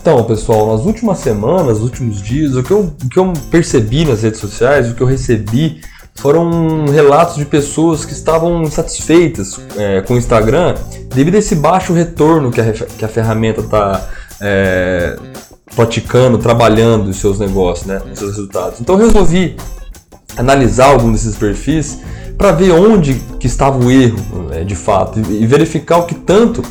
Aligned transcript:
Então, 0.00 0.22
pessoal, 0.24 0.76
nas 0.76 0.86
últimas 0.86 1.18
semanas, 1.18 1.80
nos 1.80 1.82
últimos 1.82 2.22
dias, 2.22 2.54
o 2.54 2.62
que, 2.62 2.70
eu, 2.70 2.92
o 3.04 3.08
que 3.08 3.18
eu 3.18 3.32
percebi 3.50 4.04
nas 4.04 4.22
redes 4.22 4.38
sociais, 4.38 4.88
o 4.88 4.94
que 4.94 5.02
eu 5.02 5.06
recebi 5.06 5.80
foram 6.14 6.86
relatos 6.86 7.36
de 7.36 7.44
pessoas 7.44 8.04
que 8.04 8.12
estavam 8.12 8.62
insatisfeitas 8.62 9.60
é, 9.76 10.00
com 10.02 10.14
o 10.14 10.16
Instagram 10.16 10.74
devido 11.14 11.34
a 11.34 11.38
esse 11.38 11.54
baixo 11.56 11.92
retorno 11.92 12.50
que 12.50 12.60
a, 12.60 12.72
que 12.72 13.04
a 13.04 13.08
ferramenta 13.08 13.60
está 13.60 14.08
é, 14.40 15.16
praticando, 15.74 16.38
trabalhando 16.38 17.08
os 17.08 17.16
seus 17.16 17.38
negócios, 17.38 17.86
né, 17.86 18.00
os 18.12 18.18
seus 18.18 18.30
resultados. 18.36 18.80
Então 18.80 18.98
eu 18.98 19.06
resolvi 19.06 19.56
analisar 20.36 20.86
algum 20.86 21.12
desses 21.12 21.36
perfis 21.36 21.98
para 22.36 22.52
ver 22.52 22.70
onde 22.72 23.14
que 23.40 23.46
estava 23.46 23.78
o 23.82 23.90
erro, 23.90 24.18
é, 24.52 24.64
de 24.64 24.74
fato, 24.74 25.18
e 25.18 25.46
verificar 25.46 25.98
o 25.98 26.06
que 26.06 26.14
tanto 26.14 26.62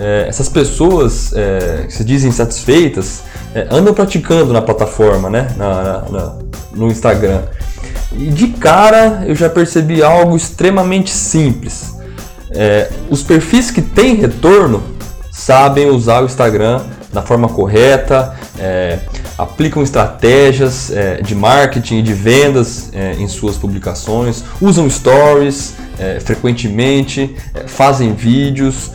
é, 0.00 0.24
essas 0.26 0.48
pessoas 0.48 1.30
é, 1.34 1.84
que 1.86 1.92
se 1.92 2.02
dizem 2.02 2.32
satisfeitas 2.32 3.22
é, 3.54 3.66
andam 3.70 3.92
praticando 3.92 4.50
na 4.50 4.62
plataforma, 4.62 5.28
né? 5.28 5.48
Na, 5.58 6.04
na, 6.10 6.36
no 6.72 6.88
Instagram. 6.88 7.42
E 8.12 8.30
de 8.30 8.48
cara 8.48 9.24
eu 9.26 9.34
já 9.34 9.50
percebi 9.50 10.02
algo 10.02 10.34
extremamente 10.34 11.10
simples. 11.10 11.94
É, 12.50 12.90
os 13.10 13.22
perfis 13.22 13.70
que 13.70 13.82
têm 13.82 14.14
retorno 14.14 14.82
sabem 15.30 15.90
usar 15.90 16.22
o 16.22 16.26
Instagram 16.26 16.82
da 17.12 17.20
forma 17.20 17.48
correta, 17.48 18.34
é, 18.58 19.00
aplicam 19.36 19.82
estratégias 19.82 20.90
é, 20.90 21.20
de 21.20 21.34
marketing 21.34 21.98
e 21.98 22.02
de 22.02 22.14
vendas 22.14 22.90
em 23.18 23.26
suas 23.26 23.56
publicações, 23.56 24.44
usam 24.60 24.88
stories 24.88 25.74
frequentemente, 26.24 27.36
fazem 27.66 28.14
vídeos, 28.14 28.90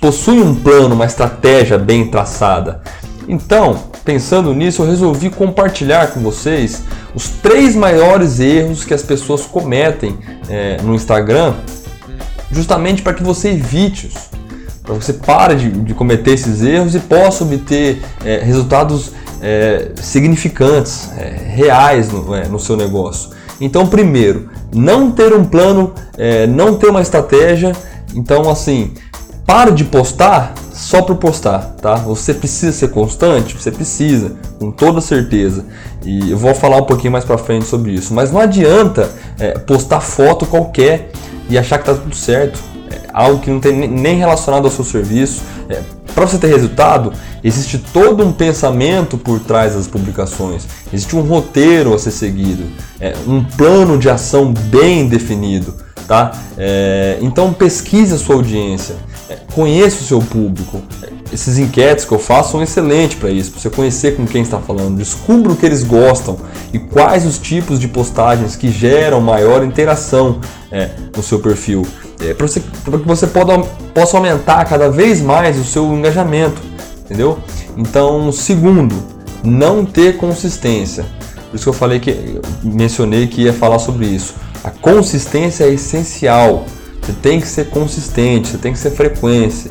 possui 0.00 0.40
um 0.40 0.54
plano, 0.54 0.94
uma 0.94 1.06
estratégia 1.06 1.78
bem 1.78 2.08
traçada. 2.08 2.80
Então, 3.28 3.84
pensando 4.04 4.54
nisso, 4.54 4.82
eu 4.82 4.86
resolvi 4.86 5.30
compartilhar 5.30 6.12
com 6.12 6.20
vocês 6.20 6.82
os 7.14 7.28
três 7.28 7.74
maiores 7.74 8.38
erros 8.38 8.84
que 8.84 8.94
as 8.94 9.02
pessoas 9.02 9.42
cometem 9.42 10.16
é, 10.48 10.76
no 10.82 10.94
Instagram, 10.94 11.54
justamente 12.52 13.02
para 13.02 13.14
que 13.14 13.22
você 13.22 13.50
evite-os, 13.50 14.14
para 14.82 14.94
você 14.94 15.12
pare 15.12 15.56
de, 15.56 15.70
de, 15.70 15.94
cometer 15.94 16.32
esses 16.32 16.62
erros 16.62 16.94
e 16.94 17.00
possa 17.00 17.42
obter 17.42 18.00
é, 18.24 18.38
resultados 18.38 19.10
é, 19.42 19.90
significantes, 19.96 21.10
é, 21.18 21.54
reais 21.54 22.10
no, 22.10 22.34
é, 22.34 22.46
no, 22.46 22.60
seu 22.60 22.76
negócio. 22.76 23.30
Então, 23.60 23.86
primeiro, 23.86 24.48
não 24.72 25.10
ter 25.10 25.34
um 25.34 25.44
plano, 25.44 25.92
é, 26.16 26.46
não 26.46 26.76
ter 26.76 26.88
uma 26.88 27.02
estratégia. 27.02 27.72
Então, 28.14 28.48
assim, 28.48 28.94
para 29.46 29.70
de 29.70 29.84
postar 29.84 30.54
só 30.72 31.00
por 31.00 31.16
postar, 31.16 31.74
tá? 31.80 31.94
Você 31.94 32.34
precisa 32.34 32.72
ser 32.72 32.88
constante, 32.88 33.56
você 33.56 33.70
precisa, 33.70 34.32
com 34.58 34.70
toda 34.70 35.00
certeza. 35.00 35.64
E 36.04 36.30
eu 36.30 36.36
vou 36.36 36.54
falar 36.54 36.78
um 36.78 36.84
pouquinho 36.84 37.12
mais 37.12 37.24
para 37.24 37.38
frente 37.38 37.64
sobre 37.64 37.92
isso. 37.92 38.12
Mas 38.12 38.30
não 38.30 38.40
adianta 38.40 39.10
é, 39.38 39.52
postar 39.52 40.00
foto 40.00 40.44
qualquer 40.44 41.10
e 41.48 41.56
achar 41.56 41.78
que 41.78 41.86
tá 41.86 41.94
tudo 41.94 42.14
certo. 42.14 42.60
É 42.90 43.00
algo 43.12 43.40
que 43.40 43.50
não 43.50 43.58
tem 43.58 43.88
nem 43.88 44.18
relacionado 44.18 44.66
ao 44.66 44.70
seu 44.70 44.84
serviço. 44.84 45.42
É, 45.70 45.80
para 46.14 46.26
você 46.26 46.38
ter 46.38 46.48
resultado, 46.48 47.12
existe 47.42 47.78
todo 47.78 48.22
um 48.22 48.32
pensamento 48.32 49.16
por 49.16 49.40
trás 49.40 49.74
das 49.74 49.86
publicações. 49.86 50.66
Existe 50.92 51.16
um 51.16 51.22
roteiro 51.22 51.94
a 51.94 51.98
ser 51.98 52.10
seguido, 52.10 52.64
é, 53.00 53.14
um 53.26 53.42
plano 53.42 53.98
de 53.98 54.10
ação 54.10 54.52
bem 54.52 55.08
definido, 55.08 55.74
tá? 56.06 56.32
É, 56.56 57.18
então 57.20 57.52
pesquise 57.52 58.14
a 58.14 58.18
sua 58.18 58.36
audiência 58.36 58.96
conheça 59.52 60.02
o 60.02 60.04
seu 60.04 60.20
público. 60.20 60.82
Esses 61.32 61.58
enquetes 61.58 62.04
que 62.04 62.12
eu 62.12 62.18
faço 62.18 62.52
são 62.52 62.62
excelentes 62.62 63.18
para 63.18 63.30
isso, 63.30 63.50
para 63.50 63.60
você 63.60 63.70
conhecer 63.70 64.16
com 64.16 64.26
quem 64.26 64.42
está 64.42 64.60
falando. 64.60 64.96
Descubra 64.96 65.52
o 65.52 65.56
que 65.56 65.66
eles 65.66 65.82
gostam 65.82 66.36
e 66.72 66.78
quais 66.78 67.26
os 67.26 67.38
tipos 67.38 67.80
de 67.80 67.88
postagens 67.88 68.54
que 68.54 68.70
geram 68.70 69.20
maior 69.20 69.64
interação 69.64 70.40
é, 70.70 70.90
no 71.16 71.22
seu 71.22 71.40
perfil. 71.40 71.86
É, 72.20 72.32
para 72.32 72.46
que 72.48 73.06
você 73.06 73.26
possa 73.26 74.16
aumentar 74.16 74.64
cada 74.64 74.88
vez 74.88 75.20
mais 75.20 75.58
o 75.58 75.64
seu 75.64 75.92
engajamento. 75.92 76.62
Entendeu? 77.04 77.38
Então, 77.76 78.32
segundo, 78.32 78.94
não 79.44 79.84
ter 79.84 80.16
consistência. 80.16 81.04
Por 81.50 81.56
isso 81.56 81.64
que 81.64 81.68
eu 81.68 81.72
falei 81.72 82.00
que 82.00 82.40
mencionei 82.62 83.26
que 83.26 83.42
ia 83.42 83.52
falar 83.52 83.78
sobre 83.78 84.06
isso. 84.06 84.34
A 84.64 84.70
consistência 84.70 85.64
é 85.64 85.72
essencial. 85.72 86.64
Você 87.06 87.12
tem 87.12 87.40
que 87.40 87.46
ser 87.46 87.66
consistente, 87.70 88.48
você 88.48 88.58
tem 88.58 88.72
que 88.72 88.78
ser 88.80 88.90
frequência. 88.90 89.70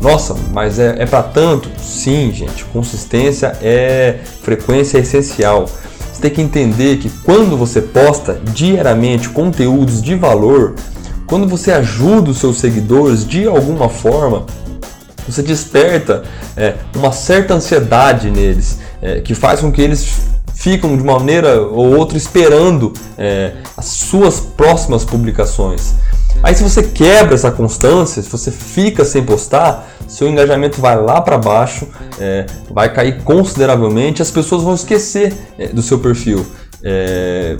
Nossa, 0.00 0.36
mas 0.52 0.78
é, 0.78 1.02
é 1.02 1.06
para 1.06 1.24
tanto? 1.24 1.68
Sim, 1.80 2.30
gente. 2.32 2.64
Consistência 2.66 3.56
é 3.60 4.20
frequência 4.42 4.98
é 4.98 5.00
essencial. 5.00 5.64
Você 5.64 6.22
tem 6.22 6.30
que 6.30 6.40
entender 6.40 6.98
que 6.98 7.10
quando 7.24 7.56
você 7.56 7.82
posta 7.82 8.40
diariamente 8.52 9.28
conteúdos 9.30 10.00
de 10.00 10.14
valor, 10.14 10.76
quando 11.26 11.48
você 11.48 11.72
ajuda 11.72 12.30
os 12.30 12.38
seus 12.38 12.58
seguidores 12.58 13.26
de 13.26 13.48
alguma 13.48 13.88
forma, 13.88 14.46
você 15.26 15.42
desperta 15.42 16.22
é, 16.56 16.74
uma 16.94 17.10
certa 17.10 17.54
ansiedade 17.54 18.30
neles, 18.30 18.78
é, 19.02 19.20
que 19.20 19.34
faz 19.34 19.58
com 19.58 19.72
que 19.72 19.82
eles 19.82 20.06
ficam 20.54 20.96
de 20.96 21.02
uma 21.02 21.18
maneira 21.18 21.60
ou 21.60 21.96
outra 21.96 22.16
esperando 22.16 22.92
é, 23.18 23.54
as 23.76 23.86
suas 23.86 24.38
próximas 24.38 25.04
publicações. 25.04 25.96
Aí 26.42 26.54
se 26.54 26.62
você 26.62 26.82
quebra 26.82 27.34
essa 27.34 27.50
constância, 27.50 28.22
se 28.22 28.28
você 28.28 28.50
fica 28.50 29.04
sem 29.04 29.24
postar, 29.24 29.88
seu 30.06 30.28
engajamento 30.28 30.80
vai 30.80 30.96
lá 31.00 31.20
para 31.20 31.38
baixo, 31.38 31.88
é, 32.18 32.46
vai 32.70 32.92
cair 32.92 33.22
consideravelmente, 33.22 34.22
as 34.22 34.30
pessoas 34.30 34.62
vão 34.62 34.74
esquecer 34.74 35.34
é, 35.58 35.68
do 35.68 35.82
seu 35.82 35.98
perfil, 35.98 36.46
é, 36.82 37.56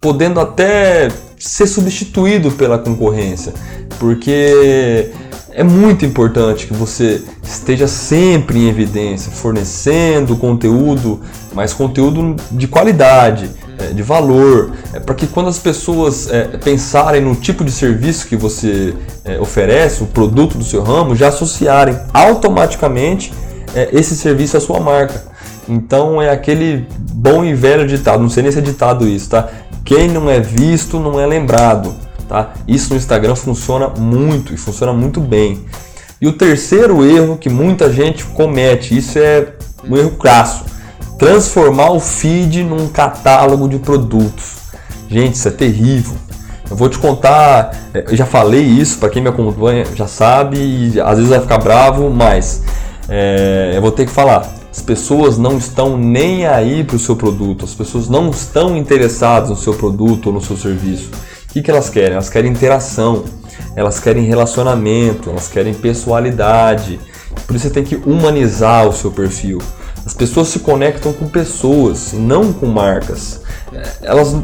podendo 0.00 0.40
até 0.40 1.08
ser 1.38 1.66
substituído 1.66 2.50
pela 2.50 2.78
concorrência, 2.78 3.52
porque 3.98 5.10
é 5.52 5.62
muito 5.62 6.04
importante 6.04 6.66
que 6.66 6.74
você 6.74 7.22
esteja 7.42 7.88
sempre 7.88 8.58
em 8.58 8.68
evidência, 8.68 9.32
fornecendo 9.32 10.36
conteúdo, 10.36 11.20
mas 11.54 11.72
conteúdo 11.72 12.36
de 12.50 12.68
qualidade 12.68 13.48
de 13.92 14.02
valor, 14.02 14.72
é, 14.92 15.00
para 15.00 15.14
que 15.14 15.26
quando 15.26 15.48
as 15.48 15.58
pessoas 15.58 16.30
é, 16.30 16.44
pensarem 16.58 17.20
no 17.20 17.34
tipo 17.34 17.64
de 17.64 17.70
serviço 17.70 18.26
que 18.26 18.36
você 18.36 18.94
é, 19.24 19.40
oferece, 19.40 20.02
o 20.02 20.06
produto 20.06 20.56
do 20.56 20.64
seu 20.64 20.82
ramo, 20.82 21.14
já 21.14 21.28
associarem 21.28 21.98
automaticamente 22.12 23.32
é, 23.74 23.88
esse 23.92 24.16
serviço 24.16 24.56
à 24.56 24.60
sua 24.60 24.80
marca. 24.80 25.24
Então 25.68 26.22
é 26.22 26.30
aquele 26.30 26.86
bom 26.98 27.44
e 27.44 27.54
velho 27.54 27.86
ditado, 27.86 28.22
não 28.22 28.30
sei 28.30 28.42
nem 28.42 28.52
se 28.52 28.58
é 28.58 28.62
ditado 28.62 29.06
isso, 29.06 29.30
tá? 29.30 29.48
Quem 29.84 30.08
não 30.08 30.30
é 30.30 30.40
visto 30.40 30.98
não 30.98 31.20
é 31.20 31.26
lembrado, 31.26 31.94
tá? 32.28 32.54
Isso 32.66 32.90
no 32.90 32.96
Instagram 32.96 33.34
funciona 33.34 33.88
muito 33.88 34.52
e 34.52 34.56
funciona 34.56 34.92
muito 34.92 35.20
bem. 35.20 35.64
E 36.20 36.26
o 36.26 36.32
terceiro 36.32 37.04
erro 37.04 37.36
que 37.36 37.48
muita 37.48 37.92
gente 37.92 38.24
comete, 38.24 38.96
isso 38.96 39.18
é 39.18 39.48
um 39.88 39.96
erro 39.96 40.12
crasso 40.12 40.75
transformar 41.18 41.90
o 41.90 42.00
feed 42.00 42.62
num 42.62 42.88
catálogo 42.88 43.68
de 43.68 43.78
produtos. 43.78 44.56
Gente, 45.08 45.34
isso 45.34 45.48
é 45.48 45.50
terrível. 45.50 46.14
Eu 46.68 46.76
vou 46.76 46.88
te 46.88 46.98
contar, 46.98 47.70
é, 47.94 48.04
eu 48.08 48.16
já 48.16 48.26
falei 48.26 48.62
isso, 48.62 48.98
para 48.98 49.08
quem 49.08 49.22
me 49.22 49.28
acompanha 49.28 49.84
já 49.94 50.06
sabe, 50.06 50.58
e 50.58 51.00
às 51.00 51.16
vezes 51.16 51.28
vai 51.28 51.40
ficar 51.40 51.58
bravo, 51.58 52.10
mas 52.10 52.62
é, 53.08 53.72
eu 53.74 53.80
vou 53.80 53.92
ter 53.92 54.04
que 54.04 54.12
falar. 54.12 54.52
As 54.70 54.82
pessoas 54.82 55.38
não 55.38 55.56
estão 55.56 55.96
nem 55.96 56.46
aí 56.46 56.84
para 56.84 56.96
o 56.96 56.98
seu 56.98 57.16
produto, 57.16 57.64
as 57.64 57.72
pessoas 57.72 58.08
não 58.08 58.30
estão 58.30 58.76
interessadas 58.76 59.48
no 59.48 59.56
seu 59.56 59.74
produto 59.74 60.26
ou 60.26 60.32
no 60.32 60.40
seu 60.40 60.56
serviço. 60.56 61.10
O 61.48 61.52
que, 61.52 61.62
que 61.62 61.70
elas 61.70 61.88
querem? 61.88 62.12
Elas 62.12 62.28
querem 62.28 62.50
interação, 62.50 63.24
elas 63.74 63.98
querem 64.00 64.24
relacionamento, 64.24 65.30
elas 65.30 65.48
querem 65.48 65.72
pessoalidade. 65.72 67.00
Por 67.46 67.56
isso 67.56 67.68
você 67.68 67.72
tem 67.72 67.84
que 67.84 67.94
humanizar 67.94 68.86
o 68.86 68.92
seu 68.92 69.10
perfil. 69.10 69.62
As 70.06 70.14
pessoas 70.14 70.48
se 70.48 70.60
conectam 70.60 71.12
com 71.12 71.26
pessoas 71.26 72.12
não 72.12 72.52
com 72.52 72.66
marcas. 72.66 73.42
É, 73.72 73.82
elas, 74.02 74.36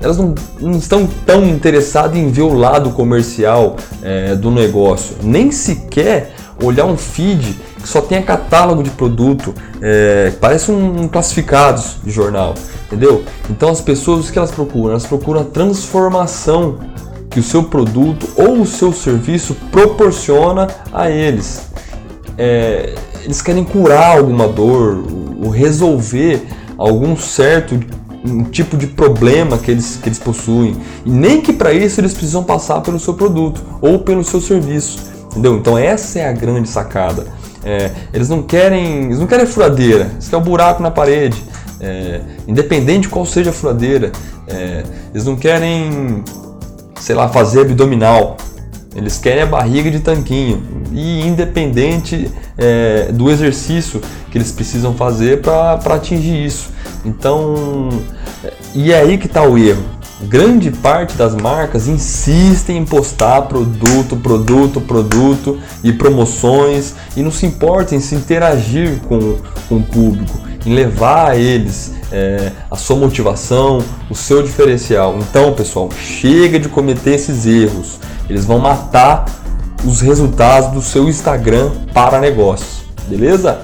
elas 0.00 0.16
não, 0.16 0.32
não 0.60 0.78
estão 0.78 1.08
tão 1.26 1.44
interessadas 1.44 2.16
em 2.16 2.30
ver 2.30 2.42
o 2.42 2.54
lado 2.54 2.90
comercial 2.90 3.76
é, 4.00 4.36
do 4.36 4.50
negócio, 4.50 5.16
nem 5.20 5.50
sequer 5.50 6.32
olhar 6.62 6.86
um 6.86 6.96
feed 6.96 7.58
que 7.80 7.88
só 7.88 8.00
tenha 8.00 8.22
catálogo 8.22 8.82
de 8.82 8.90
produto, 8.90 9.54
é, 9.80 10.32
parece 10.40 10.70
um, 10.70 11.02
um 11.02 11.08
classificados 11.08 11.96
de 12.02 12.10
jornal, 12.10 12.54
entendeu? 12.86 13.24
Então 13.50 13.70
as 13.70 13.80
pessoas 13.80 14.28
o 14.28 14.32
que 14.32 14.38
elas 14.38 14.50
procuram? 14.50 14.90
Elas 14.90 15.06
procuram 15.06 15.42
a 15.42 15.44
transformação 15.44 16.78
que 17.30 17.40
o 17.40 17.42
seu 17.42 17.64
produto 17.64 18.28
ou 18.36 18.62
o 18.62 18.66
seu 18.66 18.92
serviço 18.92 19.54
proporciona 19.70 20.68
a 20.92 21.10
eles. 21.10 21.68
É, 22.36 22.94
eles 23.28 23.42
querem 23.42 23.62
curar 23.62 24.16
alguma 24.16 24.48
dor, 24.48 25.04
ou 25.44 25.50
resolver 25.50 26.42
algum 26.78 27.14
certo 27.14 27.78
um 28.24 28.42
tipo 28.44 28.74
de 28.74 28.86
problema 28.86 29.58
que 29.58 29.70
eles, 29.70 29.98
que 30.02 30.08
eles 30.08 30.18
possuem. 30.18 30.74
E 31.04 31.10
nem 31.10 31.42
que 31.42 31.52
para 31.52 31.70
isso 31.74 32.00
eles 32.00 32.14
precisam 32.14 32.42
passar 32.42 32.80
pelo 32.80 32.98
seu 32.98 33.12
produto 33.12 33.62
ou 33.82 33.98
pelo 33.98 34.24
seu 34.24 34.40
serviço. 34.40 34.98
Entendeu? 35.30 35.56
Então 35.56 35.76
essa 35.76 36.20
é 36.20 36.26
a 36.26 36.32
grande 36.32 36.70
sacada. 36.70 37.26
É, 37.62 37.90
eles 38.14 38.30
não 38.30 38.42
querem, 38.42 39.04
eles 39.04 39.18
não 39.18 39.26
querem 39.26 39.44
furadeira, 39.44 40.10
eles 40.12 40.26
querem 40.26 40.42
um 40.42 40.48
buraco 40.48 40.82
na 40.82 40.90
parede. 40.90 41.44
É, 41.80 42.22
independente 42.48 43.02
de 43.02 43.08
qual 43.10 43.26
seja 43.26 43.50
a 43.50 43.52
furadeira, 43.52 44.10
é, 44.46 44.84
eles 45.12 45.26
não 45.26 45.36
querem, 45.36 46.24
sei 46.98 47.14
lá, 47.14 47.28
fazer 47.28 47.60
abdominal. 47.60 48.38
Eles 48.96 49.18
querem 49.18 49.42
a 49.42 49.46
barriga 49.46 49.90
de 49.90 50.00
tanquinho 50.00 50.62
e 50.98 51.24
independente 51.24 52.28
é, 52.56 53.12
do 53.12 53.30
exercício 53.30 54.00
que 54.30 54.36
eles 54.36 54.50
precisam 54.50 54.94
fazer 54.94 55.40
para 55.40 55.94
atingir 55.94 56.44
isso. 56.44 56.70
Então, 57.04 57.88
e 58.74 58.92
é 58.92 58.98
aí 58.98 59.16
que 59.16 59.26
está 59.26 59.42
o 59.42 59.56
erro. 59.56 59.84
Grande 60.22 60.72
parte 60.72 61.16
das 61.16 61.36
marcas 61.36 61.86
insistem 61.86 62.78
em 62.78 62.84
postar 62.84 63.42
produto, 63.42 64.16
produto, 64.16 64.80
produto 64.80 65.60
e 65.84 65.92
promoções 65.92 66.94
e 67.16 67.22
não 67.22 67.30
se 67.30 67.46
importam 67.46 67.96
em 67.96 68.00
se 68.00 68.16
interagir 68.16 68.98
com, 69.08 69.36
com 69.68 69.76
o 69.76 69.82
público, 69.82 70.40
em 70.66 70.74
levar 70.74 71.30
a 71.30 71.36
eles 71.36 71.92
é, 72.10 72.50
a 72.68 72.74
sua 72.74 72.96
motivação, 72.96 73.80
o 74.10 74.14
seu 74.16 74.42
diferencial. 74.42 75.16
Então, 75.20 75.52
pessoal, 75.52 75.88
chega 75.96 76.58
de 76.58 76.68
cometer 76.68 77.14
esses 77.14 77.46
erros. 77.46 78.00
Eles 78.28 78.44
vão 78.44 78.58
matar 78.58 79.24
os 79.84 80.00
resultados 80.00 80.70
do 80.72 80.82
seu 80.82 81.08
Instagram 81.08 81.70
para 81.92 82.20
negócios. 82.20 82.82
Beleza? 83.08 83.60